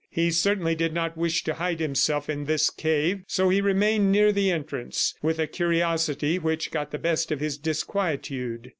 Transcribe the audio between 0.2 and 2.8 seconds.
certainly did not wish to hide himself in this